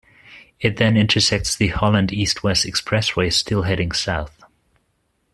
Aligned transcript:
It 0.59 0.77
then 0.77 0.97
intersects 0.97 1.55
the 1.55 1.67
Holland 1.67 2.11
East-West 2.11 2.65
Expressway, 2.65 3.31
still 3.31 3.61
heading 3.61 3.91
south. 3.91 4.35